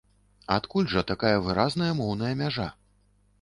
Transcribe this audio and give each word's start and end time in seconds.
Адкуль 0.53 0.87
жа 0.93 1.03
такая 1.11 1.33
выразная 1.49 1.91
моўная 2.01 2.33
мяжа? 2.41 2.67